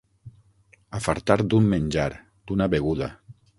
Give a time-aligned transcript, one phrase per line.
[0.99, 2.09] Afartar d'un menjar,
[2.49, 3.15] d'una beguda.